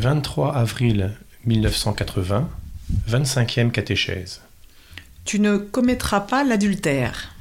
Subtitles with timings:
[0.00, 1.12] 23 avril
[1.44, 2.48] 1980,
[3.06, 4.40] 25e catéchèse.
[5.26, 7.34] Tu ne commettras pas l'adultère.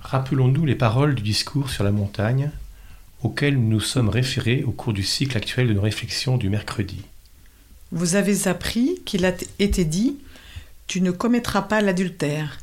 [0.00, 2.50] Rappelons-nous les paroles du discours sur la montagne
[3.22, 7.02] auxquelles nous nous sommes référés au cours du cycle actuel de nos réflexions du mercredi.
[7.92, 10.16] Vous avez appris qu'il a été dit
[10.88, 12.58] Tu ne commettras pas l'adultère.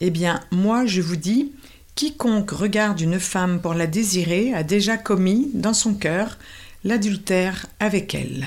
[0.00, 1.52] Eh bien, moi je vous dis
[1.94, 6.36] Quiconque regarde une femme pour la désirer a déjà commis, dans son cœur,
[6.84, 8.46] l'adultère avec elle.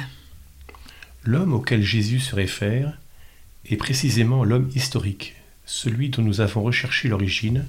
[1.24, 2.98] L'homme auquel Jésus se réfère
[3.70, 7.66] est précisément l'homme historique, celui dont nous avons recherché l'origine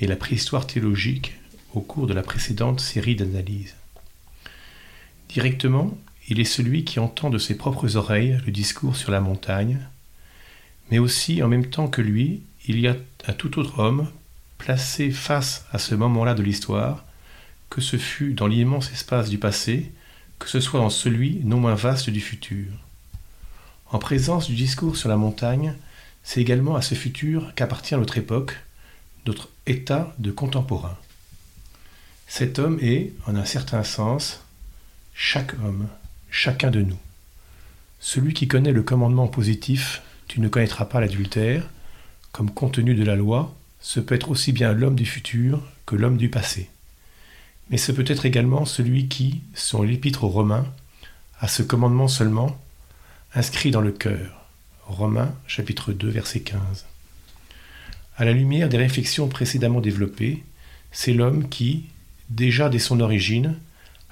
[0.00, 1.34] et la préhistoire théologique
[1.72, 3.74] au cours de la précédente série d'analyses.
[5.30, 5.96] Directement,
[6.28, 9.78] il est celui qui entend de ses propres oreilles le discours sur la montagne,
[10.90, 12.96] mais aussi en même temps que lui, il y a
[13.26, 14.08] un tout autre homme
[14.58, 17.04] placé face à ce moment-là de l'histoire,
[17.74, 19.90] que ce fut dans l'immense espace du passé,
[20.38, 22.70] que ce soit dans celui non moins vaste du futur.
[23.90, 25.74] En présence du discours sur la montagne,
[26.22, 28.56] c'est également à ce futur qu'appartient notre époque,
[29.26, 30.96] notre état de contemporain.
[32.28, 34.44] Cet homme est, en un certain sens,
[35.12, 35.88] chaque homme,
[36.30, 36.98] chacun de nous.
[37.98, 41.68] Celui qui connaît le commandement positif Tu ne connaîtras pas l'adultère,
[42.30, 46.18] comme contenu de la loi, ce peut être aussi bien l'homme du futur que l'homme
[46.18, 46.70] du passé.
[47.70, 50.66] Mais ce peut être également celui qui, selon l'épître aux Romains,
[51.40, 52.58] a ce commandement seulement
[53.34, 54.46] inscrit dans le cœur.
[54.86, 56.84] Romains chapitre 2 verset 15.
[58.16, 60.44] À la lumière des réflexions précédemment développées,
[60.92, 61.86] c'est l'homme qui,
[62.30, 63.56] déjà dès son origine,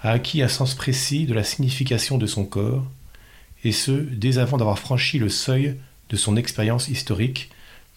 [0.02, 2.84] a acquis un sens précis de la signification de son corps,
[3.64, 5.76] et ce, dès avant d'avoir franchi le seuil
[6.10, 7.50] de son expérience historique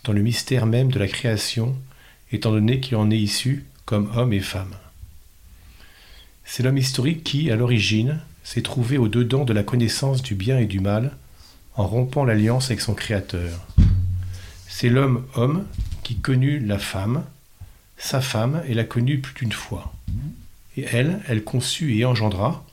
[0.03, 1.75] dans le mystère même de la création,
[2.31, 4.75] étant donné qu'il en est issu comme homme et femme.
[6.45, 10.67] C'est l'homme historique qui, à l'origine, s'est trouvé au-dedans de la connaissance du bien et
[10.67, 11.17] du mal,
[11.75, 13.65] en rompant l'alliance avec son Créateur.
[14.67, 15.65] C'est l'homme-homme
[16.03, 17.23] qui connut la femme,
[17.97, 19.93] sa femme, et la connut plus d'une fois.
[20.77, 22.65] Et elle, elle conçut et engendra,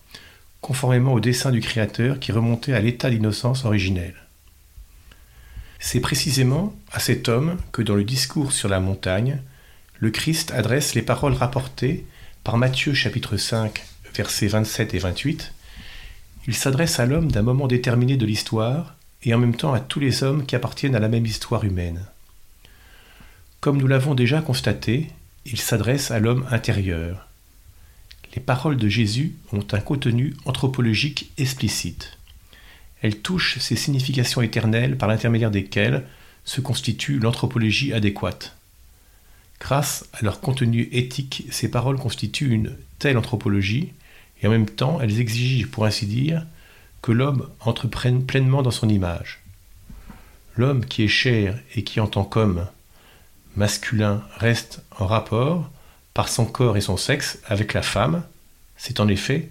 [0.60, 4.14] conformément au dessein du Créateur qui remontait à l'état d'innocence originelle.
[5.78, 9.40] C'est précisément à cet homme que dans le discours sur la montagne,
[9.98, 12.04] le Christ adresse les paroles rapportées
[12.44, 15.52] par Matthieu chapitre 5 versets 27 et 28.
[16.48, 20.00] Il s'adresse à l'homme d'un moment déterminé de l'histoire et en même temps à tous
[20.00, 22.04] les hommes qui appartiennent à la même histoire humaine.
[23.60, 25.10] Comme nous l'avons déjà constaté,
[25.46, 27.28] il s'adresse à l'homme intérieur.
[28.34, 32.18] Les paroles de Jésus ont un contenu anthropologique explicite.
[33.02, 36.04] Elles touchent ces significations éternelles par l'intermédiaire desquelles
[36.44, 38.56] se constitue l'anthropologie adéquate.
[39.62, 43.92] Grâce à leur contenu éthique, ces paroles constituent une telle anthropologie,
[44.42, 46.44] et en même temps elles exigent, pour ainsi dire,
[47.00, 49.40] que l'homme entreprenne pleinement dans son image.
[50.56, 52.66] L'homme qui est chair et qui en tant qu'homme
[53.54, 55.70] masculin reste en rapport,
[56.12, 58.24] par son corps et son sexe, avec la femme,
[58.76, 59.48] c'est en effet,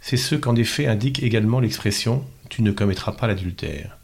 [0.00, 3.98] c'est ce qu'en effet indique également l'expression Tu ne commettras pas l'adultère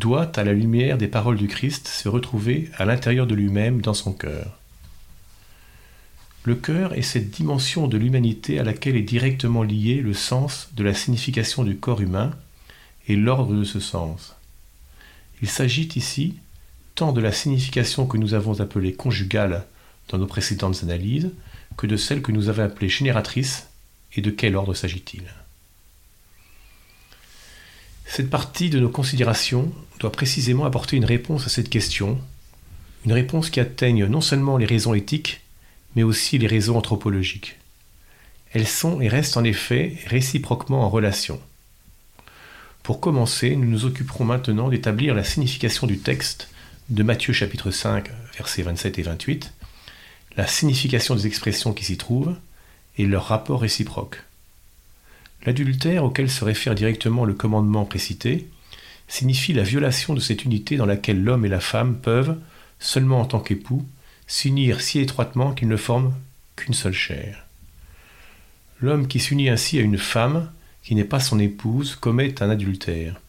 [0.00, 3.94] doit, à la lumière des paroles du Christ, se retrouver à l'intérieur de lui-même dans
[3.94, 4.58] son cœur.
[6.44, 10.82] Le cœur est cette dimension de l'humanité à laquelle est directement lié le sens de
[10.82, 12.32] la signification du corps humain
[13.06, 14.34] et l'ordre de ce sens.
[15.42, 16.36] Il s'agit ici
[16.94, 19.66] tant de la signification que nous avons appelée conjugale
[20.08, 21.30] dans nos précédentes analyses
[21.76, 23.68] que de celle que nous avons appelée génératrice
[24.16, 25.24] et de quel ordre s'agit-il
[28.10, 32.20] cette partie de nos considérations doit précisément apporter une réponse à cette question,
[33.04, 35.42] une réponse qui atteigne non seulement les raisons éthiques,
[35.94, 37.56] mais aussi les raisons anthropologiques.
[38.52, 41.40] Elles sont et restent en effet réciproquement en relation.
[42.82, 46.48] Pour commencer, nous nous occuperons maintenant d'établir la signification du texte
[46.88, 49.52] de Matthieu chapitre 5, versets 27 et 28,
[50.36, 52.34] la signification des expressions qui s'y trouvent
[52.98, 54.24] et leur rapport réciproque.
[55.44, 58.48] L'adultère auquel se réfère directement le commandement précité
[59.08, 62.38] signifie la violation de cette unité dans laquelle l'homme et la femme peuvent,
[62.78, 63.86] seulement en tant qu'époux,
[64.26, 66.14] s'unir si étroitement qu'ils ne forment
[66.56, 67.44] qu'une seule chair.
[68.80, 70.50] L'homme qui s'unit ainsi à une femme
[70.82, 73.20] qui n'est pas son épouse commet un adultère.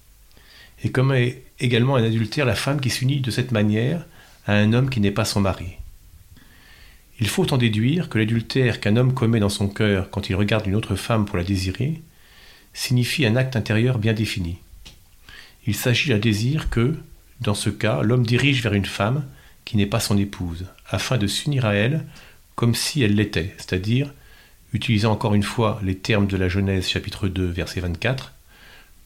[0.83, 4.05] Et commet également un adultère la femme qui s'unit de cette manière
[4.47, 5.77] à un homme qui n'est pas son mari.
[7.21, 10.65] Il faut en déduire que l'adultère qu'un homme commet dans son cœur quand il regarde
[10.65, 12.01] une autre femme pour la désirer
[12.73, 14.57] signifie un acte intérieur bien défini.
[15.67, 16.95] Il s'agit d'un désir que,
[17.39, 19.23] dans ce cas, l'homme dirige vers une femme
[19.65, 22.05] qui n'est pas son épouse, afin de s'unir à elle
[22.55, 24.11] comme si elle l'était, c'est-à-dire
[24.73, 28.33] utilisant encore une fois les termes de la Genèse chapitre 2 verset 24,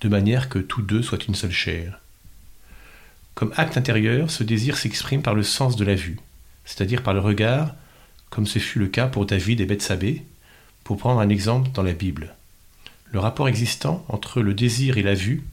[0.01, 1.99] de manière que tous deux soient une seule chair.
[3.33, 6.17] Comme acte intérieur, ce désir s'exprime par le sens de la vue,
[6.63, 7.75] c'est-à-dire par le regard,
[8.29, 10.23] comme ce fut le cas pour David et Bethsabée,
[10.83, 12.35] pour prendre un exemple dans la Bible.
[13.11, 15.43] Le rapport existant entre le désir et la vue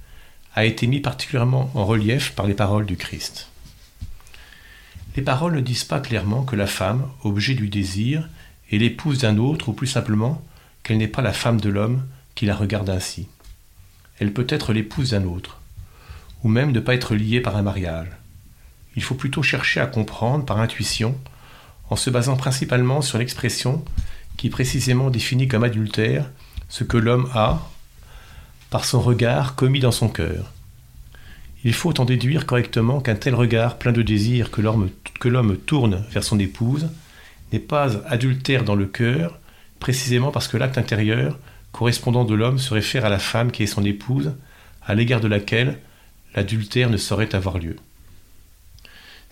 [0.55, 3.49] a été mis particulièrement en relief par les paroles du Christ.
[5.17, 8.29] Les paroles ne disent pas clairement que la femme, objet du désir,
[8.71, 10.43] est l'épouse d'un autre, ou plus simplement
[10.83, 13.29] qu'elle n'est pas la femme de l'homme qui la regarde ainsi.
[14.19, 15.61] Elle peut être l'épouse d'un autre,
[16.43, 18.09] ou même ne pas être liée par un mariage.
[18.97, 21.19] Il faut plutôt chercher à comprendre par intuition,
[21.93, 23.85] en se basant principalement sur l'expression
[24.39, 26.31] qui précisément définit comme adultère
[26.71, 27.69] ce que l'homme a,
[28.71, 30.51] par son regard commis dans son cœur.
[31.65, 36.25] Il faut en déduire correctement qu'un tel regard plein de désir que l'homme tourne vers
[36.25, 36.89] son épouse
[37.53, 39.39] n'est pas adultère dans le cœur,
[39.79, 41.39] précisément parce que l'acte intérieur
[41.73, 44.33] correspondant de l'homme se réfère à la femme qui est son épouse,
[44.87, 45.79] à l'égard de laquelle
[46.35, 47.77] l'adultère ne saurait avoir lieu.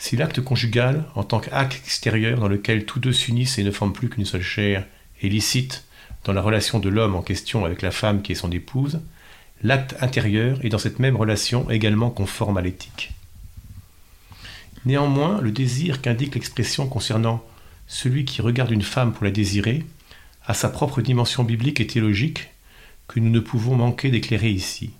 [0.00, 3.92] Si l'acte conjugal, en tant qu'acte extérieur dans lequel tous deux s'unissent et ne forment
[3.92, 4.86] plus qu'une seule chair,
[5.22, 5.84] est licite
[6.24, 9.00] dans la relation de l'homme en question avec la femme qui est son épouse,
[9.62, 13.12] l'acte intérieur est dans cette même relation également conforme à l'éthique.
[14.86, 17.44] Néanmoins, le désir qu'indique l'expression concernant
[17.86, 19.84] celui qui regarde une femme pour la désirer
[20.46, 22.48] a sa propre dimension biblique et théologique
[23.06, 24.92] que nous ne pouvons manquer d'éclairer ici.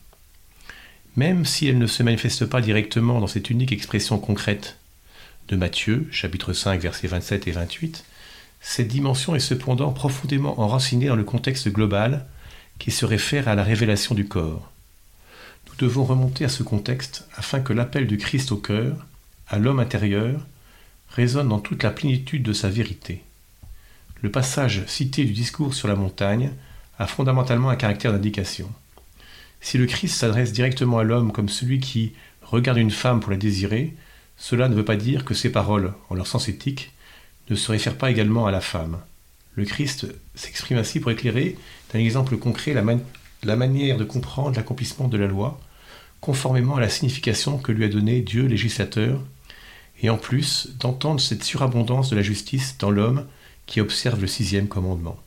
[1.17, 4.77] Même si elle ne se manifeste pas directement dans cette unique expression concrète
[5.51, 8.05] de Matthieu, chapitre 5, versets 27 et 28,
[8.61, 12.25] cette dimension est cependant profondément enracinée dans le contexte global
[12.79, 14.71] qui se réfère à la révélation du corps.
[15.67, 18.95] Nous devons remonter à ce contexte afin que l'appel du Christ au cœur,
[19.49, 20.47] à l'homme intérieur,
[21.09, 23.25] résonne dans toute la plénitude de sa vérité.
[24.23, 26.53] Le passage cité du discours sur la montagne
[27.01, 28.71] a fondamentalement un caractère d'indication.
[29.61, 33.37] Si le Christ s'adresse directement à l'homme comme celui qui regarde une femme pour la
[33.37, 33.95] désirer,
[34.41, 36.93] cela ne veut pas dire que ses paroles, en leur sens éthique,
[37.51, 38.99] ne se réfèrent pas également à la femme.
[39.55, 41.59] Le Christ s'exprime ainsi pour éclairer
[41.93, 42.83] d'un exemple concret la,
[43.43, 45.61] la manière de comprendre l'accomplissement de la loi,
[46.23, 49.23] conformément à la signification que lui a donnée Dieu législateur,
[50.03, 53.27] et en plus d'entendre cette surabondance de la justice dans l'homme
[53.67, 55.21] qui observe le sixième commandement.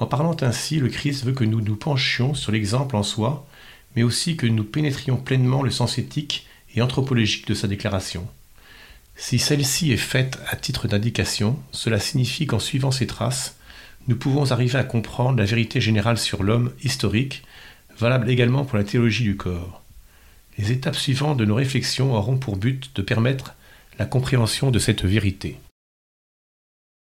[0.00, 3.46] En parlant ainsi, le Christ veut que nous nous penchions sur l'exemple en soi,
[3.94, 6.47] mais aussi que nous pénétrions pleinement le sens éthique
[6.82, 8.26] anthropologique de sa déclaration.
[9.16, 13.56] Si celle-ci est faite à titre d'indication, cela signifie qu'en suivant ces traces,
[14.06, 17.42] nous pouvons arriver à comprendre la vérité générale sur l'homme historique,
[17.98, 19.82] valable également pour la théologie du corps.
[20.56, 23.54] Les étapes suivantes de nos réflexions auront pour but de permettre
[23.98, 25.58] la compréhension de cette vérité.